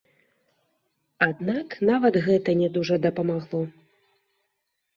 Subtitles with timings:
[1.27, 3.63] Аднак нават гэта не дужа дапамагло.